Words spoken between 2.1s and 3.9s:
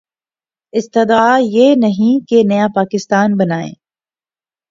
کہ نیا پاکستان بنائیں۔